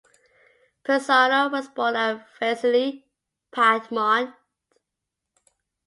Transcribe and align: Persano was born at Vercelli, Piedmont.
Persano 0.83 1.51
was 1.51 1.67
born 1.67 1.95
at 1.95 2.25
Vercelli, 2.39 3.05
Piedmont. 3.51 4.33